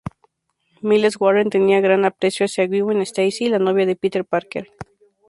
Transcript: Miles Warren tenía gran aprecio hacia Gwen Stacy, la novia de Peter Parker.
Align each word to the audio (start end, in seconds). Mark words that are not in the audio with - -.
Miles 0.81 1.17
Warren 1.21 1.51
tenía 1.51 1.79
gran 1.79 2.05
aprecio 2.05 2.47
hacia 2.47 2.65
Gwen 2.65 3.01
Stacy, 3.03 3.49
la 3.49 3.59
novia 3.59 3.85
de 3.85 3.95
Peter 3.95 4.25
Parker. 4.25 4.71